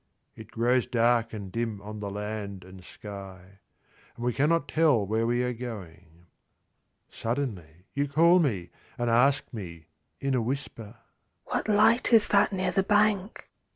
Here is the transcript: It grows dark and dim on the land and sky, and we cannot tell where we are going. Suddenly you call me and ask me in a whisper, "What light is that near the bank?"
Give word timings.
It 0.35 0.49
grows 0.49 0.87
dark 0.87 1.31
and 1.31 1.51
dim 1.51 1.79
on 1.79 1.99
the 1.99 2.09
land 2.09 2.63
and 2.63 2.83
sky, 2.83 3.59
and 4.15 4.25
we 4.25 4.33
cannot 4.33 4.67
tell 4.67 5.05
where 5.05 5.27
we 5.27 5.43
are 5.43 5.53
going. 5.53 6.25
Suddenly 7.07 7.85
you 7.93 8.07
call 8.07 8.39
me 8.39 8.71
and 8.97 9.11
ask 9.11 9.43
me 9.53 9.89
in 10.19 10.33
a 10.33 10.41
whisper, 10.41 10.95
"What 11.45 11.67
light 11.69 12.11
is 12.13 12.29
that 12.29 12.51
near 12.51 12.71
the 12.71 12.81
bank?" 12.81 13.47